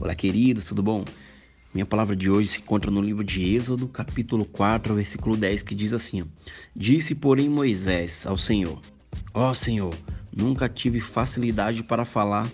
Olá, 0.00 0.14
queridos, 0.14 0.62
tudo 0.62 0.80
bom? 0.80 1.04
Minha 1.74 1.84
palavra 1.84 2.14
de 2.14 2.30
hoje 2.30 2.46
se 2.46 2.60
encontra 2.60 2.88
no 2.88 3.02
livro 3.02 3.24
de 3.24 3.42
Êxodo, 3.56 3.88
capítulo 3.88 4.44
4, 4.44 4.94
versículo 4.94 5.36
10, 5.36 5.64
que 5.64 5.74
diz 5.74 5.92
assim: 5.92 6.22
Disse, 6.74 7.16
porém, 7.16 7.48
Moisés 7.48 8.24
ao 8.24 8.38
Senhor: 8.38 8.80
Ó 9.34 9.50
oh, 9.50 9.54
Senhor, 9.54 9.92
nunca 10.34 10.68
tive 10.68 11.00
facilidade 11.00 11.82
para 11.82 12.04
falar, 12.04 12.48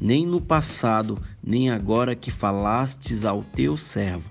nem 0.00 0.24
no 0.26 0.40
passado, 0.40 1.22
nem 1.44 1.68
agora 1.68 2.16
que 2.16 2.30
falastes 2.30 3.26
ao 3.26 3.42
teu 3.42 3.76
servo. 3.76 4.24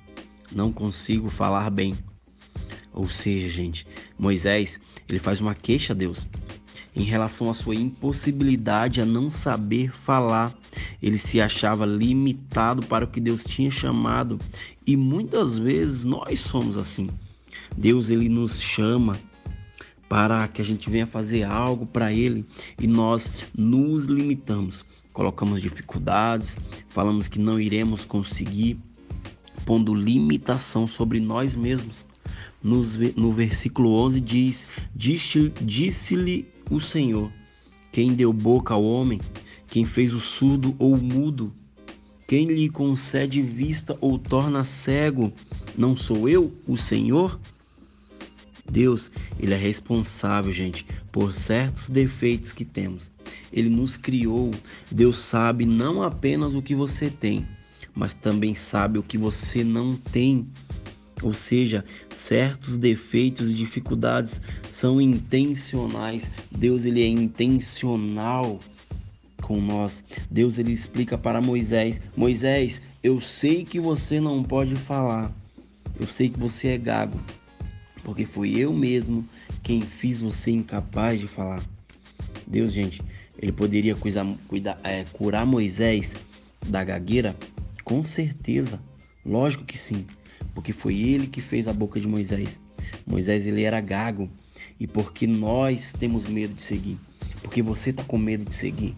Não 0.51 0.71
consigo 0.71 1.29
falar 1.29 1.69
bem. 1.69 1.95
Ou 2.91 3.07
seja, 3.07 3.47
gente, 3.47 3.85
Moisés, 4.17 4.79
ele 5.07 5.19
faz 5.19 5.39
uma 5.39 5.53
queixa 5.53 5.93
a 5.93 5.95
Deus 5.95 6.27
em 6.95 7.03
relação 7.03 7.49
à 7.49 7.53
sua 7.53 7.75
impossibilidade 7.75 9.01
a 9.01 9.05
não 9.05 9.29
saber 9.29 9.91
falar. 9.91 10.53
Ele 11.01 11.17
se 11.17 11.41
achava 11.41 11.85
limitado 11.85 12.85
para 12.85 13.05
o 13.05 13.07
que 13.07 13.19
Deus 13.19 13.43
tinha 13.43 13.69
chamado 13.69 14.39
e 14.85 14.95
muitas 14.95 15.57
vezes 15.57 16.03
nós 16.03 16.39
somos 16.39 16.77
assim. 16.77 17.09
Deus 17.75 18.09
ele 18.09 18.29
nos 18.29 18.61
chama 18.61 19.17
para 20.07 20.47
que 20.47 20.61
a 20.61 20.65
gente 20.65 20.89
venha 20.89 21.05
fazer 21.05 21.43
algo 21.43 21.85
para 21.85 22.13
ele 22.13 22.45
e 22.79 22.87
nós 22.87 23.29
nos 23.57 24.05
limitamos. 24.05 24.85
Colocamos 25.11 25.61
dificuldades, 25.61 26.57
falamos 26.89 27.27
que 27.27 27.39
não 27.39 27.59
iremos 27.59 28.05
conseguir, 28.05 28.77
pondo 29.65 29.93
limitação 29.93 30.85
sobre 30.85 31.19
nós 31.19 31.55
mesmos 31.55 32.05
no 32.63 33.31
versículo 33.31 33.93
11 33.93 34.19
diz: 34.19 34.67
Disse-lhe 34.95 36.47
o 36.69 36.79
Senhor: 36.79 37.31
Quem 37.91 38.13
deu 38.13 38.33
boca 38.33 38.73
ao 38.73 38.83
homem? 38.83 39.19
Quem 39.67 39.85
fez 39.85 40.13
o 40.13 40.19
surdo 40.19 40.75
ou 40.79 40.93
o 40.93 41.01
mudo? 41.01 41.53
Quem 42.27 42.47
lhe 42.47 42.69
concede 42.69 43.41
vista 43.41 43.95
ou 44.01 44.17
torna 44.17 44.63
cego? 44.63 45.31
Não 45.77 45.95
sou 45.95 46.27
eu, 46.27 46.51
o 46.67 46.75
Senhor? 46.75 47.39
Deus, 48.69 49.11
ele 49.39 49.53
é 49.53 49.57
responsável, 49.57 50.51
gente, 50.51 50.85
por 51.11 51.33
certos 51.33 51.87
defeitos 51.87 52.51
que 52.51 52.65
temos. 52.65 53.11
Ele 53.53 53.69
nos 53.69 53.95
criou. 53.95 54.51
Deus 54.91 55.17
sabe 55.17 55.65
não 55.65 56.01
apenas 56.01 56.55
o 56.55 56.61
que 56.61 56.73
você 56.73 57.09
tem, 57.09 57.47
mas 57.93 58.13
também 58.13 58.55
sabe 58.55 58.97
o 58.97 59.03
que 59.03 59.17
você 59.17 59.63
não 59.63 59.93
tem. 59.93 60.47
Ou 61.21 61.33
seja, 61.33 61.83
certos 62.13 62.77
defeitos 62.77 63.49
e 63.49 63.53
dificuldades 63.53 64.41
são 64.69 64.99
intencionais. 64.99 66.29
Deus 66.51 66.85
ele 66.85 67.01
é 67.01 67.07
intencional 67.07 68.59
com 69.41 69.61
nós. 69.61 70.03
Deus 70.29 70.59
ele 70.59 70.71
explica 70.71 71.17
para 71.17 71.41
Moisés: 71.41 72.01
Moisés, 72.15 72.81
eu 73.01 73.19
sei 73.21 73.63
que 73.63 73.79
você 73.79 74.19
não 74.19 74.43
pode 74.43 74.75
falar. 74.75 75.31
Eu 75.97 76.07
sei 76.07 76.29
que 76.29 76.37
você 76.37 76.69
é 76.69 76.77
gago, 76.77 77.17
porque 78.03 78.25
foi 78.25 78.51
eu 78.51 78.73
mesmo 78.73 79.25
quem 79.63 79.81
fiz 79.81 80.19
você 80.19 80.51
incapaz 80.51 81.19
de 81.19 81.27
falar. 81.27 81.63
Deus, 82.45 82.73
gente, 82.73 83.01
ele 83.41 83.53
poderia 83.53 83.95
cuidar, 83.95 84.27
cuidar, 84.47 84.77
é, 84.83 85.05
curar 85.13 85.45
Moisés 85.45 86.13
da 86.67 86.83
gagueira? 86.83 87.35
Com 87.85 88.03
certeza, 88.03 88.79
lógico 89.25 89.63
que 89.63 89.77
sim 89.77 90.05
porque 90.55 90.73
foi 90.73 90.97
ele 90.97 91.27
que 91.27 91.41
fez 91.41 91.67
a 91.67 91.73
boca 91.73 91.99
de 91.99 92.07
Moisés. 92.07 92.59
Moisés 93.05 93.45
ele 93.45 93.61
era 93.63 93.79
gago 93.81 94.29
e 94.79 94.87
porque 94.87 95.27
nós 95.27 95.93
temos 95.93 96.25
medo 96.25 96.55
de 96.55 96.61
seguir, 96.61 96.97
porque 97.41 97.61
você 97.61 97.91
está 97.91 98.03
com 98.03 98.17
medo 98.17 98.45
de 98.45 98.53
seguir. 98.53 98.95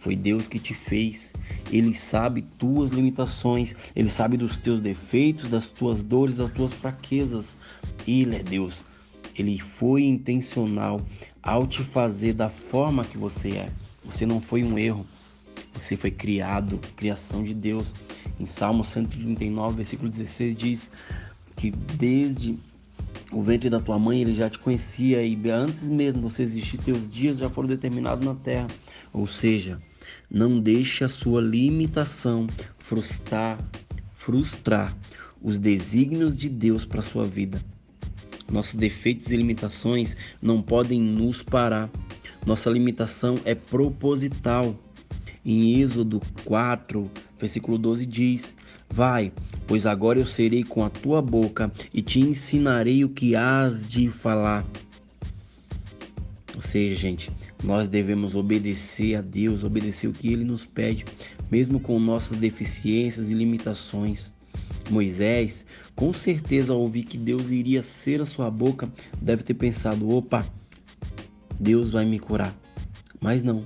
Foi 0.00 0.16
Deus 0.16 0.48
que 0.48 0.58
te 0.58 0.74
fez. 0.74 1.32
Ele 1.70 1.92
sabe 1.92 2.42
tuas 2.58 2.90
limitações, 2.90 3.76
ele 3.94 4.08
sabe 4.08 4.36
dos 4.36 4.56
teus 4.56 4.80
defeitos, 4.80 5.48
das 5.48 5.66
tuas 5.66 6.02
dores, 6.02 6.34
das 6.34 6.50
tuas 6.52 6.72
fraquezas. 6.72 7.56
Ele 8.08 8.36
é 8.36 8.42
Deus. 8.42 8.84
Ele 9.36 9.58
foi 9.58 10.04
intencional 10.04 11.00
ao 11.42 11.66
te 11.66 11.82
fazer 11.82 12.32
da 12.32 12.48
forma 12.48 13.04
que 13.04 13.18
você 13.18 13.50
é. 13.50 13.68
Você 14.04 14.24
não 14.24 14.40
foi 14.40 14.64
um 14.64 14.78
erro. 14.78 15.06
Você 15.74 15.96
foi 15.96 16.10
criado, 16.10 16.78
criação 16.96 17.42
de 17.42 17.54
Deus. 17.54 17.94
Em 18.38 18.46
Salmo 18.46 18.84
139, 18.84 19.76
versículo 19.76 20.10
16 20.10 20.54
diz 20.54 20.90
que 21.56 21.70
desde 21.70 22.58
o 23.32 23.42
ventre 23.42 23.70
da 23.70 23.78
tua 23.78 23.98
mãe 23.98 24.20
ele 24.20 24.34
já 24.34 24.50
te 24.50 24.58
conhecia 24.58 25.22
e 25.22 25.38
antes 25.50 25.88
mesmo 25.88 26.28
você 26.28 26.42
existir, 26.42 26.78
teus 26.78 27.08
dias 27.08 27.38
já 27.38 27.48
foram 27.48 27.68
determinados 27.68 28.24
na 28.24 28.34
terra. 28.34 28.66
Ou 29.12 29.26
seja, 29.26 29.78
não 30.30 30.58
deixe 30.58 31.04
a 31.04 31.08
sua 31.08 31.40
limitação 31.40 32.46
frustrar, 32.78 33.58
frustrar 34.14 34.96
os 35.40 35.58
desígnios 35.58 36.36
de 36.36 36.48
Deus 36.48 36.84
para 36.84 37.02
sua 37.02 37.24
vida. 37.24 37.60
Nossos 38.50 38.74
defeitos 38.74 39.30
e 39.30 39.36
limitações 39.36 40.16
não 40.42 40.60
podem 40.60 41.00
nos 41.00 41.42
parar. 41.42 41.88
Nossa 42.44 42.68
limitação 42.68 43.36
é 43.44 43.54
proposital. 43.54 44.76
Em 45.44 45.80
Êxodo 45.80 46.20
4, 46.44 47.10
versículo 47.38 47.78
12 47.78 48.04
diz: 48.04 48.54
Vai, 48.88 49.32
pois 49.66 49.86
agora 49.86 50.18
eu 50.18 50.26
serei 50.26 50.62
com 50.62 50.84
a 50.84 50.90
tua 50.90 51.22
boca 51.22 51.72
e 51.94 52.02
te 52.02 52.20
ensinarei 52.20 53.04
o 53.04 53.08
que 53.08 53.34
hás 53.34 53.88
de 53.88 54.10
falar. 54.10 54.64
Ou 56.54 56.60
seja, 56.60 56.94
gente, 56.94 57.30
nós 57.64 57.88
devemos 57.88 58.34
obedecer 58.34 59.14
a 59.14 59.22
Deus, 59.22 59.64
obedecer 59.64 60.08
o 60.08 60.12
que 60.12 60.28
Ele 60.28 60.44
nos 60.44 60.66
pede, 60.66 61.06
mesmo 61.50 61.80
com 61.80 61.98
nossas 61.98 62.36
deficiências 62.36 63.30
e 63.30 63.34
limitações. 63.34 64.32
Moisés, 64.90 65.64
com 65.94 66.12
certeza, 66.12 66.72
ao 66.74 66.80
ouvir 66.80 67.04
que 67.04 67.16
Deus 67.16 67.50
iria 67.50 67.82
ser 67.82 68.20
a 68.20 68.26
sua 68.26 68.50
boca, 68.50 68.90
deve 69.22 69.42
ter 69.42 69.54
pensado: 69.54 70.10
opa, 70.10 70.44
Deus 71.58 71.90
vai 71.90 72.04
me 72.04 72.18
curar. 72.18 72.54
Mas 73.20 73.42
não, 73.42 73.64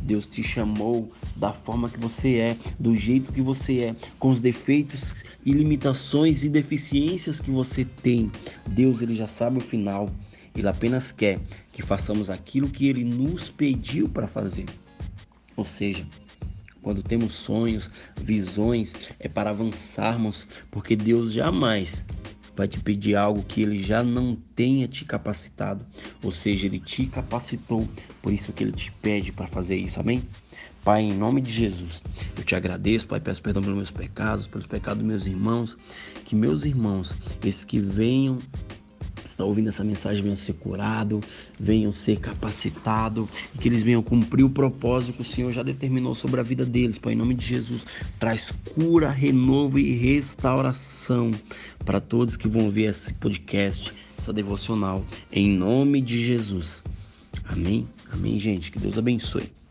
Deus 0.00 0.26
te 0.26 0.42
chamou 0.42 1.10
da 1.36 1.52
forma 1.52 1.88
que 1.88 1.98
você 1.98 2.36
é, 2.36 2.56
do 2.78 2.94
jeito 2.94 3.32
que 3.32 3.40
você 3.40 3.80
é, 3.80 3.96
com 4.18 4.30
os 4.30 4.40
defeitos 4.40 5.24
e 5.44 5.52
limitações 5.52 6.44
e 6.44 6.48
deficiências 6.48 7.40
que 7.40 7.50
você 7.50 7.84
tem. 7.84 8.30
Deus 8.66 9.02
ele 9.02 9.14
já 9.14 9.26
sabe 9.26 9.58
o 9.58 9.60
final. 9.60 10.10
Ele 10.54 10.68
apenas 10.68 11.12
quer 11.12 11.38
que 11.72 11.82
façamos 11.82 12.30
aquilo 12.30 12.68
que 12.68 12.88
ele 12.88 13.04
nos 13.04 13.48
pediu 13.48 14.08
para 14.08 14.26
fazer. 14.26 14.66
Ou 15.56 15.64
seja, 15.64 16.04
quando 16.82 17.02
temos 17.02 17.34
sonhos, 17.34 17.90
visões, 18.20 18.94
é 19.20 19.28
para 19.28 19.50
avançarmos, 19.50 20.48
porque 20.70 20.96
Deus 20.96 21.32
jamais 21.32 22.04
vai 22.58 22.66
te 22.66 22.80
pedir 22.80 23.14
algo 23.14 23.44
que 23.44 23.62
ele 23.62 23.80
já 23.80 24.02
não 24.02 24.36
tenha 24.56 24.88
te 24.88 25.04
capacitado, 25.04 25.86
ou 26.20 26.32
seja, 26.32 26.66
ele 26.66 26.80
te 26.80 27.06
capacitou, 27.06 27.88
por 28.20 28.32
isso 28.32 28.52
que 28.52 28.64
ele 28.64 28.72
te 28.72 28.90
pede 29.00 29.30
para 29.30 29.46
fazer 29.46 29.76
isso, 29.76 30.00
amém? 30.00 30.24
Pai, 30.82 31.02
em 31.02 31.14
nome 31.14 31.40
de 31.40 31.52
Jesus, 31.52 32.02
eu 32.36 32.42
te 32.42 32.56
agradeço, 32.56 33.06
Pai, 33.06 33.20
peço 33.20 33.40
perdão 33.40 33.62
pelos 33.62 33.76
meus 33.76 33.90
pecados, 33.92 34.48
pelos 34.48 34.66
pecados 34.66 34.98
dos 34.98 35.06
meus 35.06 35.26
irmãos, 35.26 35.78
que 36.24 36.34
meus 36.34 36.64
irmãos, 36.64 37.14
esses 37.44 37.64
que 37.64 37.78
venham 37.78 38.38
está 39.38 39.44
ouvindo 39.44 39.68
essa 39.68 39.84
mensagem 39.84 40.20
venham 40.20 40.36
ser 40.36 40.54
curado, 40.54 41.20
venham 41.60 41.92
ser 41.92 42.18
capacitado 42.18 43.28
e 43.54 43.58
que 43.58 43.68
eles 43.68 43.84
venham 43.84 44.02
cumprir 44.02 44.42
o 44.42 44.50
propósito 44.50 45.14
que 45.14 45.22
o 45.22 45.24
Senhor 45.24 45.52
já 45.52 45.62
determinou 45.62 46.12
sobre 46.12 46.40
a 46.40 46.42
vida 46.42 46.66
deles. 46.66 46.98
Pai, 46.98 47.12
em 47.12 47.16
nome 47.16 47.34
de 47.34 47.46
Jesus, 47.46 47.86
traz 48.18 48.52
cura, 48.74 49.10
renovo 49.10 49.78
e 49.78 49.94
restauração 49.94 51.30
para 51.84 52.00
todos 52.00 52.36
que 52.36 52.48
vão 52.48 52.68
ver 52.68 52.88
esse 52.90 53.14
podcast, 53.14 53.94
essa 54.18 54.32
devocional, 54.32 55.04
em 55.30 55.48
nome 55.48 56.00
de 56.00 56.24
Jesus. 56.24 56.82
Amém? 57.44 57.86
Amém, 58.10 58.40
gente. 58.40 58.72
Que 58.72 58.80
Deus 58.80 58.98
abençoe. 58.98 59.67